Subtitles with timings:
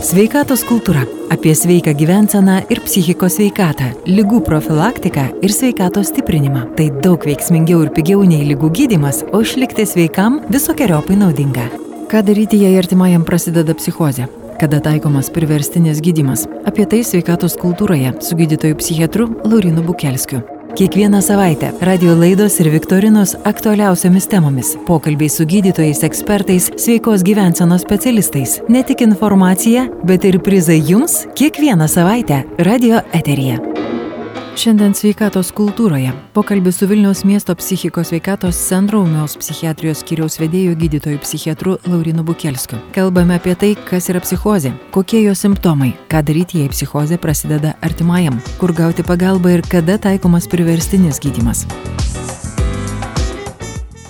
[0.00, 1.02] Sveikatos kultūra-
[1.34, 6.74] apie sveiką gyvenseną ir psichikos sveikatą, lygų profilaktiką ir sveikatos stiprinimą.
[6.76, 11.68] Tai daug veiksmingiau ir pigiau nei lygų gydimas, o išlikti sveikam visokiojopai naudinga.
[12.08, 14.26] Ką daryti, jei artimajam prasideda psichozė?
[14.58, 16.46] Kada taikomas priverstinis gydimas?
[16.64, 20.59] Apie tai sveikatos kultūroje su gydytoju psichiatru Laurinu Bukelskiu.
[20.80, 24.70] Kiekvieną savaitę radio laidos ir viktorinos aktualiausiamis temomis.
[24.86, 28.62] Pokalbiai su gydytojais, ekspertais, sveikos gyvensenos specialistais.
[28.68, 33.60] Ne tik informacija, bet ir prizai jums kiekvieną savaitę radio eteryje.
[34.60, 41.20] Šiandien sveikatos kultūroje pokalbis su Vilniaus miesto psichikos sveikatos centro Umios psichiatrijos skyriaus vedėjų gydytojų
[41.22, 42.76] psichiatru Laurinu Bukelskiu.
[42.92, 48.36] Kalbame apie tai, kas yra psichozė, kokie jo simptomai, ką daryti, jei psichozė prasideda artimajam,
[48.60, 51.64] kur gauti pagalbą ir kada taikomas priverstinis gydimas.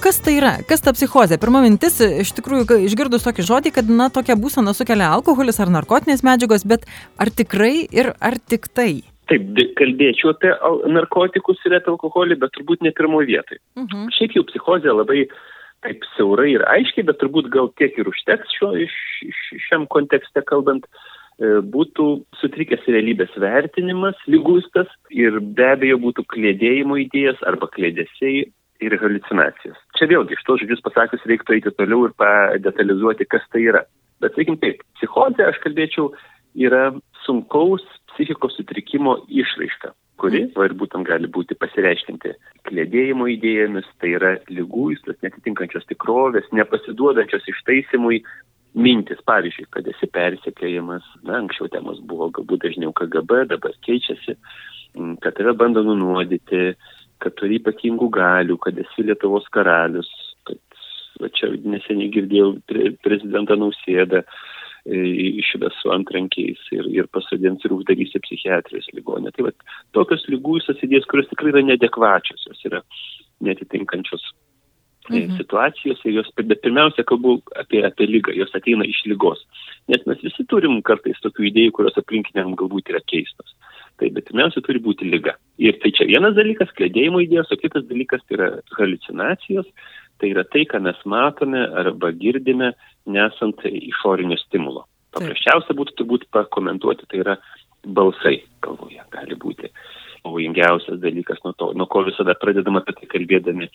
[0.02, 0.56] Kas tai yra?
[0.66, 1.38] Kas ta psichozė?
[1.38, 6.26] Pirma mintis, iš tikrųjų, išgirdus tokį žodį, kad, na, tokia būsena sukelia alkoholis ar narkotinės
[6.26, 6.90] medžiagos, bet
[7.22, 9.04] ar tikrai ir ar tik tai?
[9.30, 9.46] Taip,
[9.78, 10.50] kalbėčiau apie
[10.90, 13.60] narkotikus ir apie alkoholį, bet turbūt ne pirmoje vietoje.
[13.78, 14.10] Mhm.
[14.16, 15.26] Šiaip jau psichozė labai
[15.84, 18.72] taip siaurai ir aiškiai, bet turbūt gal tiek ir užteks šio,
[19.68, 20.84] šiam kontekste kalbant,
[21.40, 22.08] e, būtų
[22.40, 24.66] sutrikęs realybės vertinimas, lygus
[25.10, 28.50] ir be abejo būtų klėdėjimo idėjas arba klėdėsiai
[28.80, 29.78] ir halucinacijos.
[29.96, 33.84] Čia vėlgi, iš to žodžius pasakius, reiktų eiti toliau ir padetalizuoti, kas tai yra.
[34.20, 36.10] Bet sakykim taip, psichozė, aš kalbėčiau,
[36.60, 36.90] yra
[37.24, 42.34] sunkaus psichikos sutrikimo išraiška, kuri, va ir būtent gali būti pasireiškinti
[42.68, 48.22] klėdėjimo idėjomis, tai yra lyguistas, netitinkančios tikrovės, nepasiduodančios ištaisimui
[48.74, 54.36] mintis, pavyzdžiui, kad esi persekiojamas, na, anksčiau temos buvo galbūt dažniau KGB, dabar keičiasi,
[55.24, 56.74] kad tave bando nunuodyti,
[57.20, 60.08] kad turi ypatingų galių, kad esi Lietuvos karalius,
[60.48, 60.60] kad,
[61.20, 64.22] va čia neseniai girdėjau pre, prezidentą Nausėdą,
[64.86, 69.32] išves su antrankiais ir, ir pasodins ir uždarys į psichiatrijos ligonę.
[69.36, 69.52] Tai va,
[69.96, 72.80] tokios lygusios idėjas, kurios tikrai yra nedekvačios, jos yra
[73.44, 74.24] netitinkančios
[75.10, 75.36] e, mhm.
[75.36, 79.44] situacijos, jos, bet pirmiausia, kalbu apie, apie lygą, jos ateina iš lygos.
[79.90, 83.56] Nes mes visi turim kartais tokių idėjų, kurios aplinkiniam galbūt yra keistos.
[84.00, 85.34] Tai bet pirmiausia turi būti lyga.
[85.60, 89.68] Ir tai čia vienas dalykas, klėdėjimo idėjos, o kitas dalykas tai yra halucinacijos,
[90.20, 92.74] tai yra tai, ką mes matome arba girdime,
[93.10, 94.86] nesant išorinio stimulo.
[95.16, 97.36] Paprasčiausia būtų turbūt pakomentuoti, tai yra
[97.86, 99.72] balsai galvoje gali būti
[100.24, 103.70] pavojingiausias dalykas nuo to, nuo ko visada pradedam apie tai kalbėdami,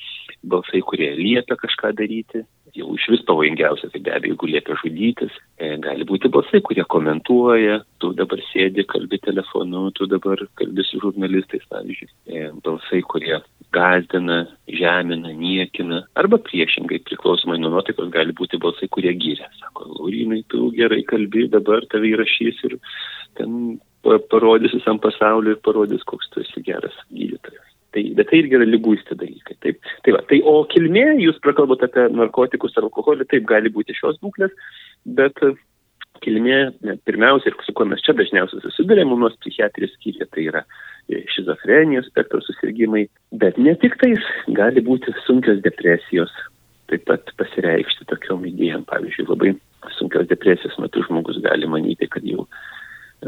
[0.51, 2.44] balsai, kurie liepia kažką daryti,
[2.75, 6.84] jau iš vis pavojingiausia, tai be abejo, jeigu liepia žudytis, e, gali būti balsai, kurie
[6.91, 13.39] komentuoja, tu dabar sėdi, kalbi telefonu, tu dabar kalbi su žurnalistais, pavyzdžiui, e, balsai, kurie
[13.75, 19.50] gazdina, žemina, niekina, arba priešingai, priklausomai nuo nuotaikos, gali būti balsai, kurie gyria.
[19.59, 22.79] Sako, Laurinai, tu gerai kalbi, dabar tave įrašys ir
[23.39, 23.78] ten
[24.31, 27.63] parodys visam pasauliu ir parodys, koks tu esi geras gydytojas.
[27.95, 29.55] Tai, bet tai irgi yra lyguisti dalykai.
[29.63, 29.93] Taip.
[30.03, 34.19] Tai va, tai, o kilmė, jūs prakalbate apie narkotikus ar alkoholį, taip gali būti šios
[34.23, 34.51] būklės,
[35.17, 35.39] bet
[36.23, 36.57] kilmė,
[37.07, 40.63] pirmiausia, ir su kuo mes čia dažniausiai susidurėme, mūsų psichiatrijos skyriuje, tai yra
[41.35, 43.05] šizofrenijos spektro susirgymai,
[43.39, 44.23] bet ne tik tais
[44.57, 46.33] gali būti sunkios depresijos,
[46.91, 48.85] taip pat pasireikšti tokiom idėjom.
[48.89, 49.53] Pavyzdžiui, labai
[49.97, 52.47] sunkios depresijos metu žmogus gali manyti, kad jau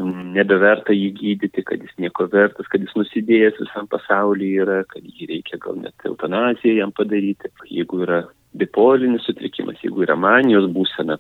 [0.06, 5.30] nebeverta jį gydyti, kad jis nieko vertas, kad jis nusidėjęs visam pasaulyje yra, kad jį
[5.32, 7.52] reikia gal net eutanaziją jam padaryti.
[7.72, 8.24] Jeigu yra
[8.58, 11.18] bipolinis sutrikimas, jeigu yra manijos būsena,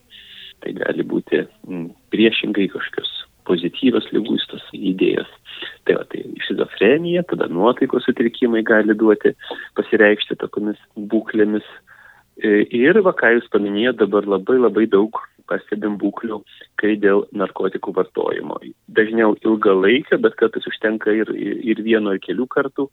[0.63, 1.43] tai gali būti
[2.13, 3.13] priešingai kažkokios
[3.47, 5.29] pozityvios lygustos idėjos.
[5.87, 9.33] Tai va, tai šizofrenija, tada nuotaikos sutrikimai gali duoti,
[9.79, 10.81] pasireikšti tokiamis
[11.13, 11.65] būklėmis.
[12.37, 16.41] E, ir, va, ką jūs paminėjote, dabar labai labai daug pastebim būklių,
[16.81, 18.59] kai dėl narkotikų vartojimo.
[18.87, 22.89] Dažniau ilgalaikio, bet kartais užtenka ir, ir vieno ir kelių kartų,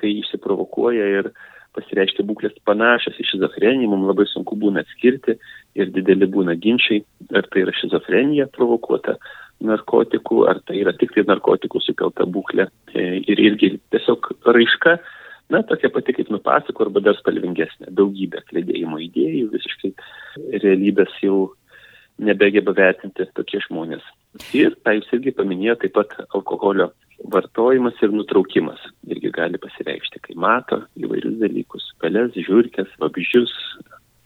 [0.00, 1.32] kai išsiprovokuoja ir
[1.76, 5.38] pasireiškia būklės panašios į šizofreniją, mums labai sunku būna atskirti
[5.78, 7.00] ir dideli būna ginčiai,
[7.32, 9.16] ar tai yra šizofrenija provokuota
[9.62, 12.68] narkotikų, ar tai yra tik tai narkotikų sukelta būklė.
[12.92, 14.96] E, ir irgi tiesiog raiška,
[15.52, 17.92] na, tokia pati kaip nupasako, arba dar spalvingesnė.
[17.94, 19.92] Daugybė klėdėjimo idėjų, visiškai
[20.64, 21.52] realybės jau
[22.24, 24.04] nebegeba vertinti tokie žmonės.
[24.56, 26.90] Ir, tai jūs irgi paminėjote, taip pat alkoholio
[27.32, 28.80] vartojimas ir nutraukimas
[29.10, 33.52] irgi gali pasireikšti, kai mato įvairius dalykus- pelės, žiūrkės, vabžius,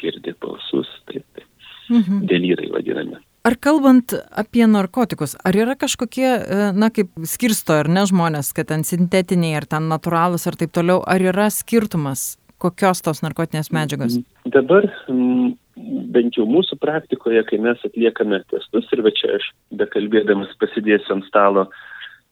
[0.01, 1.49] girdi balsus, taip, taip.
[1.89, 2.27] Mhm.
[2.27, 3.17] Delyrai vadinami.
[3.47, 8.67] Ar kalbant apie narkotikus, ar yra kažkokie, e, na, kaip skirsto ar ne žmonės, kad
[8.67, 14.19] ten sintetiniai, ar ten natūralus, ar taip toliau, ar yra skirtumas, kokios tos narkotinės medžiagos?
[14.51, 15.55] Dabar m,
[15.87, 19.49] bent jau mūsų praktikoje, kai mes atliekame testus ir va čia aš
[19.81, 21.67] bekalbėdamas pasidėsiu ant stalo,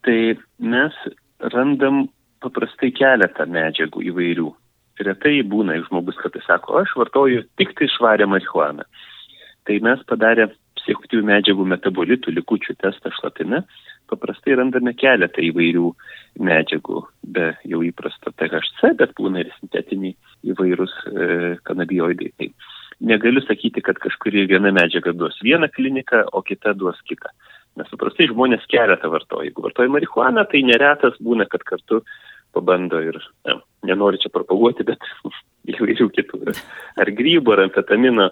[0.07, 0.99] tai mes
[1.55, 2.07] randam
[2.45, 4.51] paprastai keletą medžiagų įvairių.
[5.05, 8.85] Retai būna, jeigu žmogus kartais sako, aš vartoju tik tai švarę marihuaną.
[9.67, 13.63] Tai mes padarę psichoaktyvių medžiagų metabolitų likučių testą šlapime,
[14.11, 15.91] paprastai randame keletą įvairių
[16.45, 17.01] medžiagų,
[17.35, 20.15] be jau įprasto THC, bet būna ir sintetiniai
[20.53, 21.29] įvairūs e,
[21.67, 22.31] kanabioidai.
[22.39, 22.51] Tai
[23.01, 27.33] negaliu sakyti, kad kažkuri viena medžiaga duos vieną kliniką, o kita duos kitą.
[27.79, 29.49] Nes paprastai žmonės keletą vartoja.
[29.49, 32.03] Jeigu vartoja marihuaną, tai neretas būna, kad kartu
[32.55, 33.19] pabando ir,
[33.49, 33.59] ne,
[33.89, 35.03] nenori čia propaguoti, bet
[35.75, 36.43] įvairių kitų,
[37.03, 38.29] ar grybų, ar amfetamino,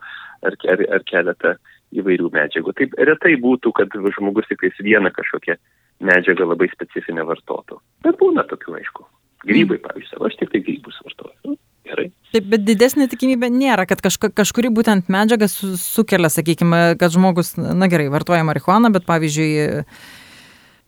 [0.46, 1.56] ar, ar, ar keletą
[1.92, 2.74] įvairių medžiagų.
[2.78, 5.58] Taip retai būtų, kad žmogus tik vieną kažkokią
[6.06, 7.80] medžiagą labai specifinę vartotų.
[8.06, 9.06] Bet būna tokių, aišku.
[9.48, 11.34] Grybai, pavyzdžiui, aš tik tai grybus vartoju.
[11.48, 11.56] Nu,
[11.88, 12.08] gerai.
[12.32, 17.56] Taip, bet didesnė tikimybė nėra, kad kažka, kažkuri būtent medžiaga su, sukelia, sakykime, kad žmogus,
[17.58, 19.52] na gerai, vartoja marihuaną, bet pavyzdžiui,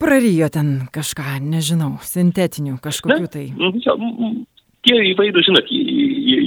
[0.03, 3.47] prarijo ten kažką, nežinau, sintetinių kažkokių tai.
[3.59, 3.73] Na,
[4.85, 5.71] tie įvairūs, žinot,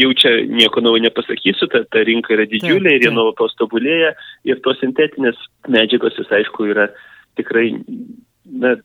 [0.01, 4.13] jau čia nieko naujo nepasakysiu, ta, ta rinka yra didžiulė taip, ir jie nuolatos tobulėja
[4.47, 5.39] ir tos sintetinės
[5.73, 6.89] medžiagos, jis aišku, yra
[7.39, 7.71] tikrai,
[8.45, 8.77] na,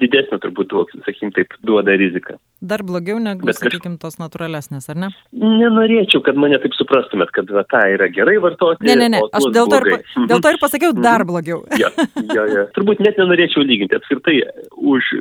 [0.00, 0.72] didesnė turbūt,
[1.04, 2.36] sakykim, taip duoda riziką.
[2.70, 5.10] Dar blogiau negu, Bet sakykim, tos natūralesnės, ar ne?
[5.32, 8.86] Nenorėčiau, kad mane taip suprastumėt, kad va, tą yra gerai vartoti.
[8.88, 11.30] Ne, ne, ne, aš dėl to, ir, dėl to ir pasakiau dar mhm.
[11.30, 11.60] blogiau.
[11.82, 11.92] ja,
[12.34, 12.64] ja, ja.
[12.76, 14.40] Turbūt net nenorėčiau lyginti, apskritai
[14.78, 15.12] už,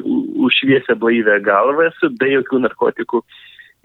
[0.47, 3.23] už šviesę blaivę galvą esu, be jokių narkotikų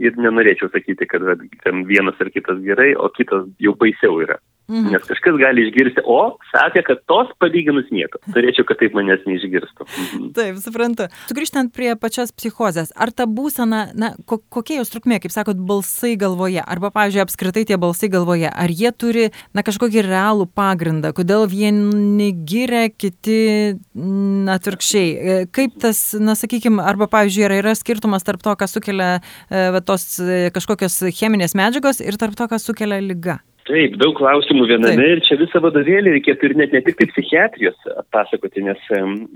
[0.03, 1.25] ir nenorėčiau sakyti, kad
[1.65, 4.39] ten vienas ar kitas gerai, o kitas jau baisiau yra.
[4.71, 4.93] Mhm.
[4.95, 8.21] Nes kažkas gali išgirsti, o sakė, kad tos palyginus nieko.
[8.33, 9.87] Norėčiau, kad taip manęs neišgirstų.
[9.89, 10.29] Mhm.
[10.39, 11.09] Taip, suprantu.
[11.31, 16.15] Sugrįžtant prie pačios psichozės, ar ta būsena, na, ko, kokia jos trukmė, kaip sakot, balsai
[16.21, 21.49] galvoje, arba, pavyzdžiui, apskritai tie balsai galvoje, ar jie turi, na, kažkokį realų pagrindą, kodėl
[21.51, 25.13] vieni giria, kiti na, atvirkščiai.
[25.13, 29.69] E, kaip tas, na, sakykime, arba, pavyzdžiui, yra, yra skirtumas tarp to, kas sukelia e,
[29.75, 33.43] va, tos e, kažkokios cheminės medžiagos ir tarp to, kas sukelia lyga?
[33.69, 35.13] Taip, daug klausimų viename Taip.
[35.13, 38.89] ir čia visą vadovėlį reikėtų ir net ne tik tai psichiatrijos atpasakoti, nes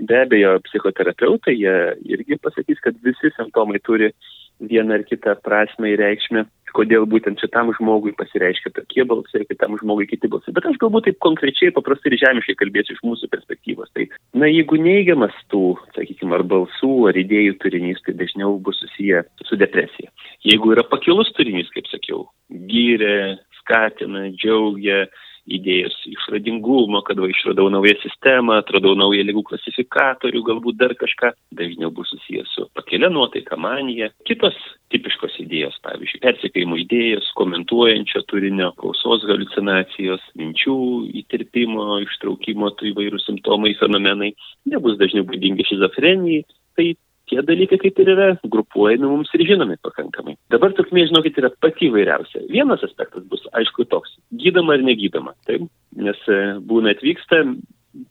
[0.09, 1.77] be abejo psichoterapeutai jie
[2.11, 4.11] irgi pasakys, kad visi simptomai turi
[4.59, 6.43] vieną ar kitą prasme ir reikšmę,
[6.77, 10.53] kodėl būtent šitam žmogui pasireiškia tokie balsai, kitam žmogui kiti balsai.
[10.55, 13.91] Bet aš galbūt taip konkrečiai, paprastai ir žemiškai kalbėsiu iš mūsų perspektyvos.
[13.95, 14.07] Tai,
[14.37, 19.59] na, jeigu neigiamas tų, sakykime, ar balsų, ar idėjų turinys, tai dažniau bus susiję su
[19.59, 20.11] depresija.
[20.45, 22.27] Jeigu yra pakilus turinys, kaip sakiau,
[22.69, 25.05] gyrė, skatina, džiaugia,
[25.47, 31.91] idėjos išradingumo, kad va išradau naują sistemą, atradau naują lygų klasifikatorių, galbūt dar kažką, dažniau
[31.95, 34.09] bus susijęs su pakelia nuotaika, manija.
[34.27, 34.57] Kitos
[34.91, 40.77] tipiškos idėjos, pavyzdžiui, persikėjimo idėjos, komentuojančio turinio, klausos halucinacijos, minčių
[41.23, 44.33] įtirpimo, ištraukimo, tų įvairių simptomai, fenomenai,
[44.71, 46.43] nebus dažniau būdingi šizofrenijai.
[46.77, 46.91] Tai
[47.29, 50.37] tie dalykai kaip ir yra grupuojami mums ir žinomi pakankamai.
[50.53, 52.45] Dabar trukmė, žinokit, yra pati įvairiausia.
[52.51, 55.33] Vienas aspektas bus, aišku, toks- gydoma ar negydoma.
[55.47, 57.43] Taip, nes e, būna atvyksta,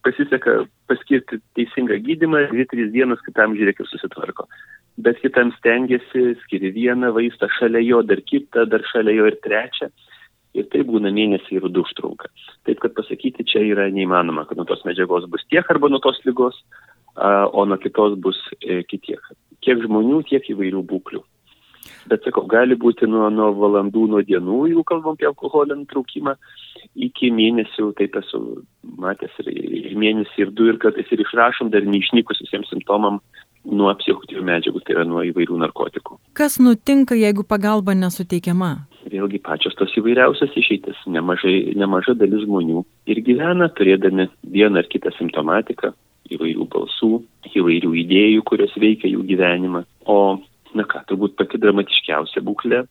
[0.04, 4.46] pasiseka paskirti teisingą gydimą, 2-3 dienas kitam žiūrėk ir susitvarko.
[4.98, 9.90] Bet kitam stengiasi, skiri vieną vaistą, šalia jo dar kitą, dar šalia jo ir trečią.
[10.56, 12.30] Ir tai būna mėnesį ir du užtrunka.
[12.64, 16.22] Taip, kad pasakyti čia yra neįmanoma, kad nuo tos medžiagos bus tiek arba nuo tos
[16.24, 16.56] lygos,
[17.16, 19.23] o nuo kitos bus e, kitiek.
[19.64, 21.23] Kiek žmonių, tiek įvairių būklių.
[22.11, 26.37] Bet sakau, gali būti nuo, nuo valandų, nuo dienų, jeigu kalbam apie alkoholio nutraukimą,
[27.08, 28.40] iki mėnesių, taip esu
[29.02, 33.20] matęs ir, ir mėnesį, ir du, ir kartais ir išrašom dar neišnykus visiems simptomam
[33.66, 36.20] nuo psichoaktyvių medžiagų, tai yra nuo įvairių narkotikų.
[36.38, 38.73] Kas nutinka, jeigu pagalba nesuteikiama?
[39.11, 40.99] Vėlgi pačios tos įvairiausias išeitis.
[41.11, 45.92] Nemažai, nemaža dalis žmonių ir gyvena turėdami vieną ar kitą simptomatiką,
[46.35, 47.11] įvairių balsų,
[47.52, 49.85] įvairių idėjų, kurios veikia jų gyvenimą.
[50.11, 50.18] O,
[50.76, 52.85] na ką, turbūt pati dramatiškiausia būklė,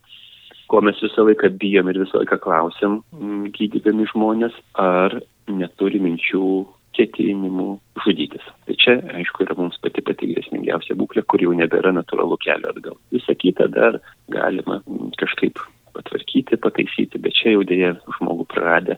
[0.72, 5.20] ko mes visą laiką bijom ir visą laiką klausim, mm, gydydami žmonės, ar
[5.52, 6.48] neturi minčių
[6.96, 7.68] ketinimų
[8.06, 8.44] žudytis.
[8.66, 12.98] Tai čia, aišku, yra mums pati pati grėsmingiausia būklė, kur jau nebėra natūralų kelio atgal.
[13.14, 14.00] Visą kitą dar
[14.32, 15.60] galima mm, kažkaip
[15.96, 18.98] patvarkyti, pataisyti, bet čia jau dėja žmogų praradę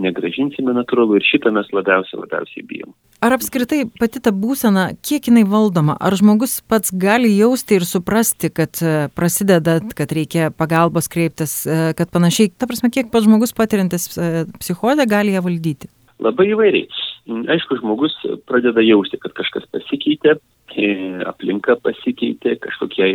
[0.00, 2.92] negražinsime natūralu ir šitą mes labiausiai, labiausiai bijom.
[3.22, 5.94] Ar apskritai pati ta būsena, kiek jinai valdoma?
[6.00, 11.92] Ar žmogus pats gali jausti ir suprasti, kad e, prasideda, kad reikia pagalbos kreiptis, e,
[11.98, 15.92] kad panašiai, ta prasme, kiek pats žmogus patiriantis e, psichozę gali ją valdyti?
[16.22, 16.88] Labai įvairiai.
[17.52, 18.14] Aišku, žmogus
[18.50, 20.38] pradeda jausti, kad kažkas pasikeitė,
[21.28, 23.08] aplinka pasikeitė, kažkokie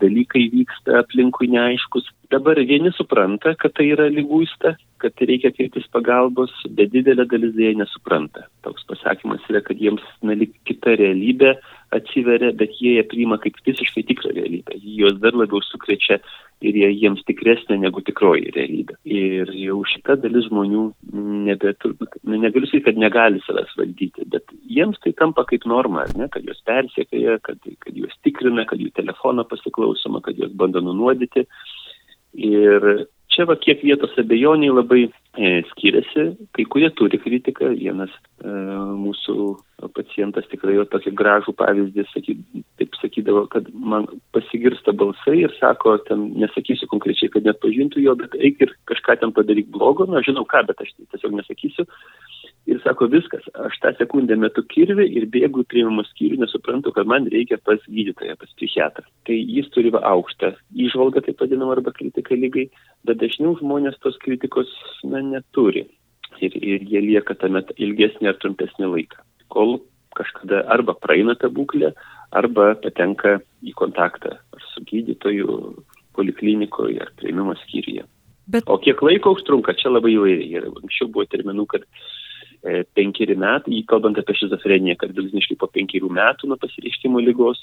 [0.00, 2.10] dalykai vyksta aplinkui neaiškus.
[2.32, 7.74] Dabar vieni supranta, kad tai yra lyguista, kad reikia kreiptis pagalbos, bet didelė dalis jie
[7.76, 8.46] nesupranta.
[8.66, 11.56] Toks pasakymas yra, kad jiems nelik kita realybė
[11.92, 14.78] atsiveria, bet jie ją priima kaip visiškai tikrą realybę.
[14.80, 16.22] Jos dar labiau sukrečia
[16.62, 18.98] ir jie jiems tikresnė negu tikroji realybė.
[19.04, 20.84] Ir jau šita dalis žmonių
[21.48, 26.28] nebetur, nu, negaliu sakyti, kad negali savęs valdyti, bet jiems tai tampa kaip norma, ne,
[26.32, 31.46] kad juos persiekėja, kad, kad juos tikrina, kad jų telefoną pasiklausoma, kad juos bando nunuodyti.
[32.32, 36.26] Ir čia va kiek vietos abejoniai labai e, skiriasi,
[36.56, 38.52] kai kurie turi kritiką, vienas e,
[39.00, 39.36] mūsų
[39.96, 42.66] pacientas tikrai jo tokį gražų pavyzdį, saky, taip
[43.02, 48.36] sakydavo, kad man pasigirsta balsai ir sako, ten nesakysiu konkrečiai, kad net pažintų jo, bet
[48.38, 51.86] eik ir kažką ten padaryk blogo, na žinau ką, bet aš tiesiog nesakysiu.
[52.70, 57.10] Ir sako, viskas, aš tą sekundę metu kirvi ir bėgu į priimamą skyrių, nesuprantu, kad
[57.10, 59.04] man reikia pas gydytoją, pas psichiatrą.
[59.26, 60.52] Tai jis turi aukštą
[60.86, 62.68] įžvalgą, taip vadinamą, arba kritiką lygai,
[63.08, 64.70] bet dažniau žmonės tos kritikos
[65.02, 65.88] na, neturi.
[66.42, 69.20] Ir, ir jie lieka tame ilgesnį ar trumpesnį laiką
[69.52, 69.80] kol
[70.16, 71.92] kažkada arba praeina ta būklė,
[72.36, 75.58] arba patenka į kontaktą ar su gydytoju
[76.16, 78.04] poliklinikoje ar prieimimo skyriuje.
[78.52, 78.66] Bet...
[78.66, 80.64] O kiek laiko užtrunka, čia labai įvairiai.
[80.66, 86.50] Anksčiau buvo terminų, kad e, penkeri metai, kalbant apie šizofreniją, kad vidutiniškai po penkerių metų
[86.50, 87.62] nuo pasireiškimo lygos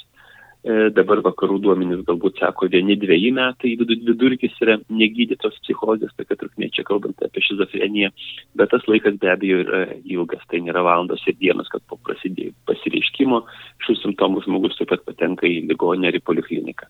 [0.93, 6.85] dabar vakarų duomenys galbūt sako vieni dviejai metai vidurkis yra negydytos psichozės, tokia trukmė čia
[6.88, 8.11] kalbant apie šizofreniją,
[8.59, 12.53] bet tas laikas be abejo yra ilgas, tai nėra valandos ir dienos, kad po prasidėjų
[12.69, 13.41] pasireiškimo
[13.88, 16.89] šių simptomų žmogus taip pat patenka į ligonę ar į polikliniką.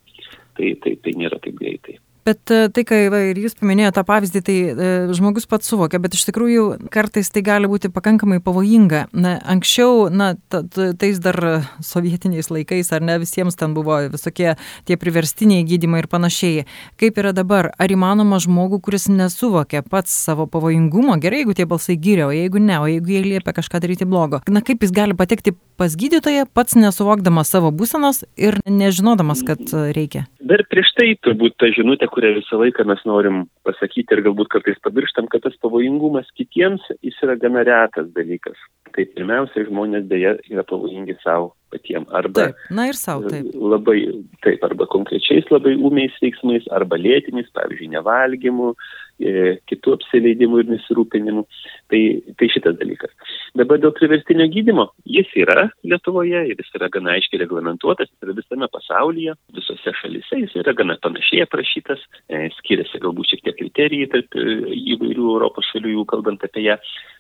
[0.60, 2.00] Tai, tai, tai nėra taip greitai.
[2.26, 6.02] Bet e, tai, kai va, ir jūs paminėjote tą pavyzdį, tai e, žmogus pats suvokia,
[6.04, 9.06] bet iš tikrųjų kartais tai gali būti pakankamai pavojinga.
[9.16, 11.40] Na, anksčiau, na, ta, ta, tais dar
[11.86, 14.58] sovietiniais laikais, ar ne visiems ten buvo visokie
[14.90, 16.66] tie priverstiniai gydymai ir panašiai.
[17.00, 17.72] Kaip yra dabar?
[17.80, 22.62] Ar įmanoma žmogų, kuris nesuvokia pats savo pavojingumo, gerai, jeigu tie balsai gyria, o jeigu
[22.64, 26.46] ne, o jeigu jie liepia kažką daryti blogo, na kaip jis gali patekti pas gydytoją,
[26.54, 29.64] pats nesuvokdamas savo būsenos ir nežinodamas, kad
[29.96, 30.28] reikia?
[30.40, 34.80] Dar prieš tai turbūt ta žinutė, kurią visą laiką mes norim pasakyti ir galbūt kartais
[34.86, 38.56] pamirštam, kad tas pavojingumas kitiems jis yra gana retas dalykas.
[38.96, 42.08] Tai pirmiausia, žmonės dėja yra pavojingi savo patiems.
[42.16, 43.52] Arba taip, na ir savo, taip.
[43.52, 44.00] Labai,
[44.46, 51.44] taip, arba konkrečiais labai ūmiais veiksmais, arba lėtiniais, pavyzdžiui, nevalgymu, E, kitų apsileidimų ir nesirūpinimų.
[51.90, 52.02] Tai,
[52.40, 53.12] tai šitas dalykas.
[53.58, 58.36] Dabar dėl priverstinio gydimo, jis yra Lietuvoje ir jis yra gana aiškiai reglamentuotas, jis yra
[58.38, 64.10] visame pasaulyje, visose šalise, jis yra gana panašiai aprašytas, e, skiriasi galbūt šiek tiek kriterijai
[64.14, 64.58] tarp e,
[64.96, 66.78] įvairių Europos šalių, jų kalbant apie ją.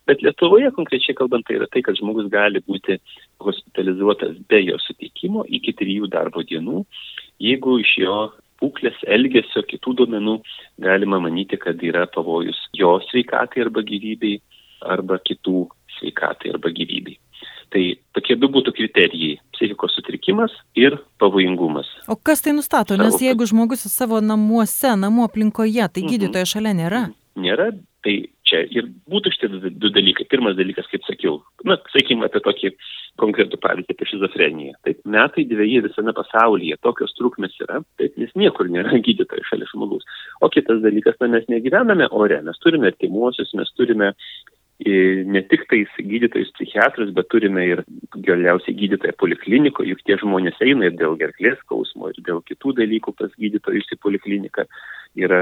[0.10, 3.00] Bet Lietuvoje konkrečiai kalbant, tai yra tai, kad žmogus gali būti
[3.44, 6.84] hospitalizuotas be jo sutikimo iki trijų darbo dienų,
[7.42, 8.20] jeigu iš jo
[8.62, 10.36] būklės, elgesio, kitų duomenų
[10.84, 14.40] galima manyti, kad yra pavojus jo sveikatai arba gyvybei
[14.82, 17.18] arba kitų sveikatai arba gyvybei.
[17.70, 17.84] Tai
[18.18, 21.86] tokie du būtų kriterijai- psichikos sutrikimas ir pavojingumas.
[22.08, 22.98] O kas tai nustato?
[22.98, 26.10] Nes jeigu žmogus savo namuose, namų aplinkoje, tai mhm.
[26.10, 27.14] gydytojo šalia nėra?
[27.38, 27.72] Nėra,
[28.06, 28.16] tai
[28.48, 30.28] čia ir būtų šitie du dalykai.
[30.32, 32.72] Pirmas dalykas, kaip sakiau, na, sakykime apie tokį
[33.20, 34.78] konkretų pavyzdį apie šizofreniją.
[34.88, 40.08] Taip, metai dviejai visame pasaulyje tokios trukmės yra, taip, nes niekur nėra gydytojų šalia žmogus.
[40.42, 44.14] O kitas dalykas, na, mes negyvename ore, mes turime artimuosius, mes turime
[44.80, 47.82] ne tik tais gydytojus psichiatrus, bet turime ir
[48.16, 53.14] galiausiai gydytoją polikliniko, juk tie žmonės eina ir dėl gerklės skausmo, ir dėl kitų dalykų
[53.20, 54.64] pas gydytojus į polikliniką.
[55.18, 55.40] Yra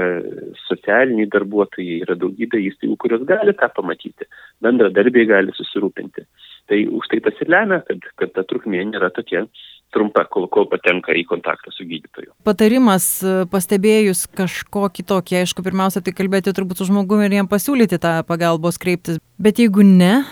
[0.64, 4.24] socialiniai darbuotojai, yra daugybė įstaigų, kurios gali tą pamatyti.
[4.64, 6.24] Bendradarbiai gali susirūpinti.
[6.68, 9.44] Tai už tai tas ir lemia, kad, kad ta trukmė nėra tokia
[9.92, 12.32] trumpa, kol, kol patenka į kontaktą su gydytoju.
[12.48, 13.06] Patarimas
[13.52, 18.80] pastebėjus kažkokį tokį, aišku, pirmiausia, tai kalbėti turbūt su žmogumi ir jam pasiūlyti tą pagalbos
[18.80, 19.20] kreiptis.
[19.40, 20.22] Bet jeigu ne,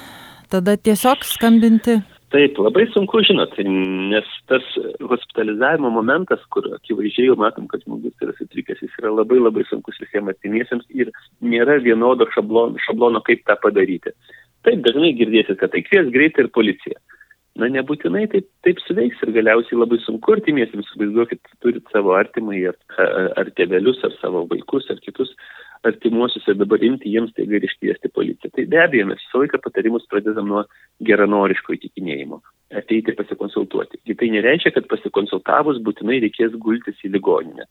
[0.53, 2.01] tada tiesiog skambinti.
[2.37, 4.65] Taip, labai sunku žinot, nes tas
[5.01, 9.97] hospitalizavimo momentas, kur akivaizdžiai jau matom, kad žmogus yra sutrikęs, jis yra labai labai sunkus
[10.03, 14.13] visiems artimiesiems ir nėra vienodo šablono, šablono kaip tą padaryti.
[14.69, 17.01] Taip, dažnai girdėsit, kad tai kvies greitai ir policija
[17.57, 22.77] na nebūtinai taip, taip suveiks ir galiausiai labai sunku artimiesiems, vaizduokit, turit savo artimai ar,
[23.41, 25.33] ar tėvelius, ar savo vaikus, ar kitus
[25.87, 28.53] artimuosius ir dabar imti jiems tai gali iškviesti policiją.
[28.55, 30.65] Tai be abejo, mes visą laiką patarimus pradedam nuo
[31.09, 32.41] geranoriško įtikinėjimo
[32.81, 34.01] ateiti pasikonsultuoti.
[34.09, 37.69] Ir tai nereiškia, kad pasikonsultavus būtinai reikės gultis į ligoninę.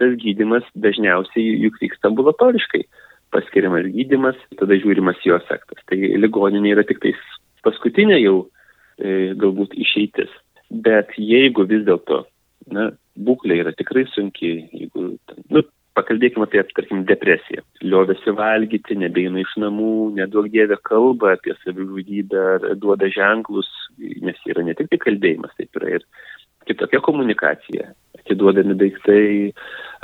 [0.00, 2.86] Tas gydimas dažniausiai juk vyksta ambulatoriškai.
[3.34, 5.82] Paskiriamas gydimas, tada žiūrimas jo efektas.
[5.90, 7.20] Tai ligoninė yra tik tais
[7.66, 8.48] paskutinė jau
[9.00, 10.30] E, galbūt išeitis.
[10.70, 12.24] Bet jeigu vis dėlto
[12.74, 15.14] na, būklė yra tikrai sunki, jeigu,
[15.54, 15.62] nu,
[16.00, 17.62] pakalbėkime apie, tarkim, depresiją.
[17.84, 24.74] Liovėsi valgyti, nebeina iš namų, nedaug dievė kalba apie savižudybę, duoda ženklus, nes yra ne
[24.78, 26.06] tik tai kalbėjimas, taip yra ir
[26.68, 27.92] kitokia komunikacija.
[28.20, 29.52] Atiduodami daiktai,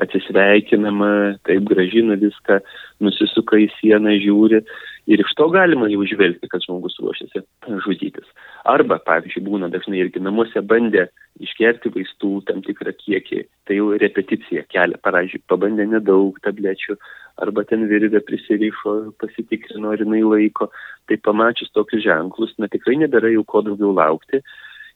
[0.02, 1.10] atsisveikinama,
[1.48, 2.60] taip gražina viską,
[3.04, 4.62] nusisuka į sieną, žiūri
[5.06, 7.42] ir iš to galima jau žvelgti, kad žmogus ruošiasi
[7.84, 8.26] žudytis.
[8.66, 11.06] Arba, pavyzdžiui, būna dažnai irgi namuose bandė
[11.42, 16.98] išgerti vaistų tam tikrą kiekį, tai jau repeticija kelia, pavyzdžiui, pabandė nedaug tablečių,
[17.42, 20.70] arba ten virvę prisirišo, pasitikrino, ar jinai laiko,
[21.08, 24.42] tai pamačius tokius ženklus, na tikrai nebėra jau ko daugiau laukti.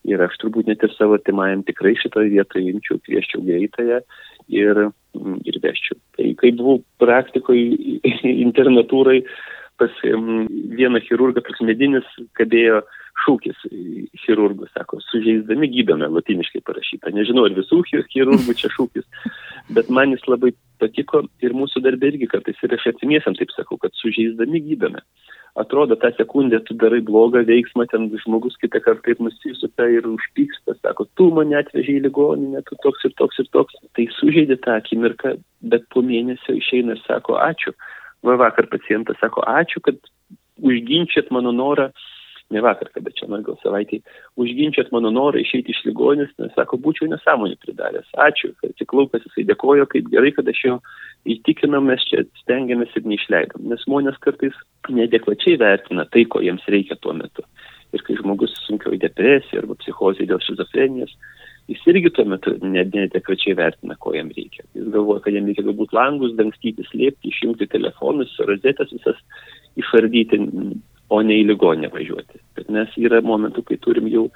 [0.08, 3.98] Ir aš turbūt net ir savo timajam tikrai šitoje vietoje imčiau, kvieščiau greitąją
[4.48, 4.78] ir,
[5.44, 5.98] ir veščiau.
[6.16, 8.00] Tai kai buvau praktikoje
[8.46, 9.18] internatūrai,
[9.80, 12.08] pas vieną chirurgą, toks medinis,
[12.38, 12.82] kabėjo
[13.24, 13.64] šūkis
[14.22, 17.12] chirurgų, sako, sužeisdami gydome, latiniškai parašyta.
[17.16, 19.06] Nežinau, ar visų chirurgų čia šūkis,
[19.76, 23.80] bet man jis labai patiko ir mūsų darbė irgi kartais ir aš atimiesiam taip sakau,
[23.80, 25.04] kad sužeisdami gydome.
[25.58, 30.76] Atrodo, tą sekundę tu darai blogą veiksmą, ten žmogus kitą kartą taip nusisuka ir užpyksta,
[30.78, 33.80] sako, tu mane atvežiai į ligoninę, tu toks ir toks ir toks.
[33.98, 35.34] Tai sužeidė tą akimirką,
[35.72, 37.74] bet po mėnesio išeina ir sako, ačiū
[38.26, 39.98] va vakar pacientas sako, ačiū, kad
[40.60, 41.90] užginčiat mano norą,
[42.50, 44.02] ne vakar, kada čia man gal savaitėje,
[44.40, 48.08] užginčiat mano norą išeiti iš ligonės, nes sako, būčiau nesąmonį pridaręs.
[48.26, 50.78] Ačiū, kad atsiklaukas jisai dėkojo, kaip gerai, kad aš jo
[51.30, 53.68] įtikinam, mes čia stengiamės ir neišleidom.
[53.70, 54.56] Nes žmonės kartais
[54.90, 57.46] nedekvačiai vertina tai, ko jiems reikia tuo metu.
[57.94, 61.14] Ir kai žmogus sunkioji depresija arba psichozė dėl šizofrenijos,
[61.70, 64.66] jis irgi tuo metu nedekvačiai vertina, ko jam reikia.
[64.76, 69.20] Jis galvoja, kad jam reikia galbūt langus dangstyti, slėpti, išjungti telefonus, rozetės visas
[69.78, 70.40] išardyti,
[71.10, 72.38] o ne į ligonę važiuoti.
[72.54, 74.28] Bet mes yra momentų, kai turim jau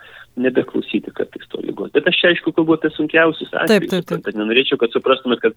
[0.42, 1.92] nebeklausyti kartais to lygos.
[1.94, 3.90] Bet aš čia aišku kalbu apie sunkiausius atvejus.
[3.92, 4.34] Taip, taip, taip.
[4.34, 5.54] Nenorėčiau, kad suprastumėt, kad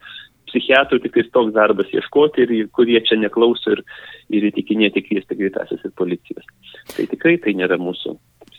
[0.51, 3.81] psichiatrų tik toks darbas ieškoti ir kurie čia neklauso ir,
[4.29, 6.46] ir įtikinėti kviesti greitasis ir policijos.
[6.93, 8.13] Tai tikrai tai nėra mūsų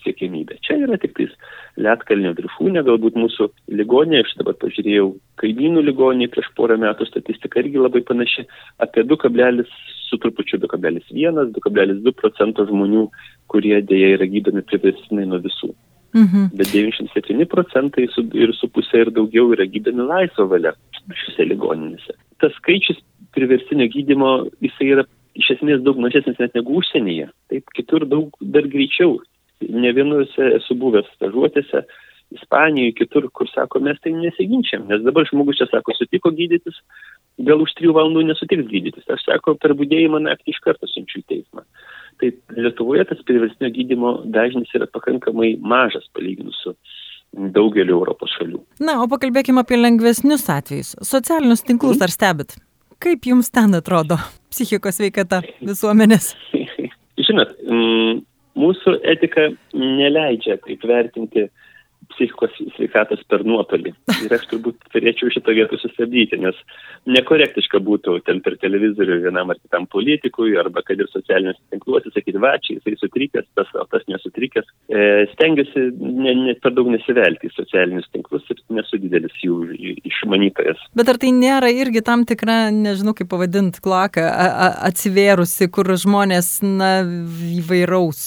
[0.04, 0.58] siekiamybė.
[0.66, 1.34] Čia yra tik tais
[1.80, 3.48] Lietkalnio viršūnė, galbūt mūsų
[3.80, 5.11] ligonė, aš dabar pažiūrėjau
[5.42, 8.46] kaimynų ligonį prieš porą metų statistika irgi labai panaši,
[8.84, 9.66] apie 2,
[10.08, 13.08] su trupučiu 2,1, 2,2 procento žmonių,
[13.52, 15.74] kurie dėja yra gydomi priverstinai nuo visų.
[16.16, 16.56] Mhm.
[16.56, 20.72] Bet 97 procentai su, ir su pusė ir daugiau yra gydomi laisvo valia
[21.04, 22.16] šiuose ligoninėse.
[22.40, 23.00] Tas skaičius
[23.37, 24.30] priverstinio gydimo,
[24.64, 25.04] jisai yra
[25.38, 27.28] iš esmės daug mažesnis net negu užsienyje.
[27.52, 29.18] Taip, kitur daug dar greičiau
[29.66, 31.87] ne vienuose esu buvęs stažuotėse,
[32.29, 36.77] Ispanijoje, kitur, kur sako, mes tai nesiginčiam, nes dabar žmogus čia sako, sutiko gydytis,
[37.49, 39.07] gal už trijų valandų nesutiks gydytis.
[39.09, 41.64] Aš sako, per būdėjimą naktį iš karto siunčiu į teismą.
[42.21, 46.75] Tai Lietuvoje tas priverstinio gydimo dažnis yra pakankamai mažas palyginus su
[47.33, 48.61] daugeliu Europos šalių.
[48.85, 50.97] Na, o pakalbėkime apie lengvesnius atvejus.
[51.01, 52.05] Socialinius tinklus mm.
[52.05, 52.57] ar stebit?
[53.01, 54.18] Kaip jums ten atrodo
[54.51, 56.33] psichikos veikata visuomenės?
[57.29, 58.21] Žinot, mm,
[58.59, 61.47] Mūsų etika neleidžia taip vertinti
[62.18, 63.94] psichikos sveikatos per nuotolį.
[64.24, 66.59] Ir aš turbūt turėčiau šitą vietą sustabdyti, nes
[67.09, 72.40] nekorektiška būtų ten per televizorių vienam ar kitam politikui, arba kad ir socialiniuose tinkluose sakyti,
[72.42, 74.66] va, čia jisai sutrikęs, tas, o tas nesutrikęs.
[74.90, 75.04] E,
[75.35, 79.61] stengiuosi ne, ne, per daug nesivelti į socialinius tinklus ir nesu didelis jų
[80.09, 80.83] išmanytojas.
[80.98, 84.26] Bet ar tai nėra irgi tam tikra, nežinau kaip pavadinti, klaka
[84.88, 86.92] atsivėrusi, kur žmonės na,
[87.61, 88.22] įvairaus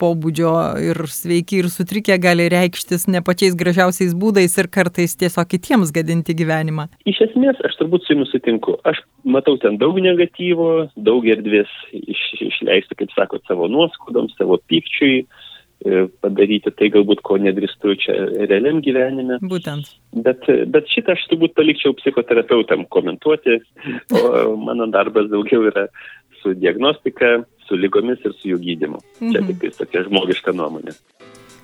[0.00, 0.54] pobūdžio
[0.86, 6.36] ir sveiki ir sutrikę gali reikštis ne pačiais gražiausiais būdais ir kartais tiesiog kitiems gadinti
[6.38, 6.88] gyvenimą.
[7.08, 8.76] Iš esmės, aš turbūt su jumis sutinku.
[8.88, 9.02] Aš
[9.36, 16.06] matau ten daug negatyvo, daug erdvės iš, išleisti, kaip sakot, savo nuoskaudom, savo pykčiui e,
[16.24, 19.40] padaryti tai galbūt, ko nedrįstu čia realiam gyvenime.
[19.42, 19.90] Būtent.
[20.26, 23.58] Bet, bet šitą aš turbūt palikčiau psichoterapeutam komentuoti,
[24.14, 25.88] o mano darbas daugiau yra
[26.42, 29.02] su diagnostika, su lygomis ir su jų gydymu.
[29.20, 29.32] Mhm.
[29.34, 30.94] Čia tik tokia žmogiška nuomonė.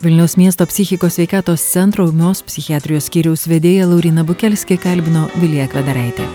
[0.03, 6.27] Vilniaus miesto psichikos sveikatos centro ūmios psichiatrijos skyriaus vedėja Laurina Bukelskė kalbino Vilija Kvedaraitė.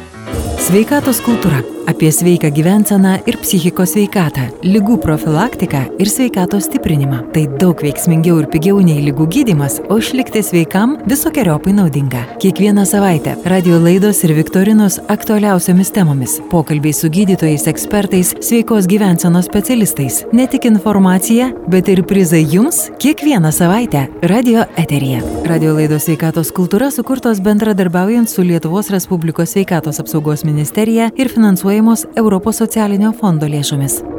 [0.69, 7.21] Sveikatos kultūra apie sveiką gyvenseną ir psichikos sveikatą, lygų profilaktiką ir sveikatos stiprinimą.
[7.34, 12.26] Tai daug veiksmingiau ir pigiau nei lygų gydimas, o išlikti sveikam visokiojopai naudinga.
[12.43, 20.23] Kiekvieną savaitę radio laidos ir viktorinos aktualiausiamis temomis, pokalbiai su gydytojais, ekspertais, sveikos gyvensenos specialistais.
[20.34, 25.23] Ne tik informacija, bet ir prizai jums kiekvieną savaitę radio eterija.
[25.47, 31.32] Radio laidos sveikatos kultūra sukurtos bendradarbiaujant su Lietuvos Respublikos sveikatos apsaugos ministerija ir
[31.78, 34.16] finansuojamos Europos socialinio fondo lėšomis.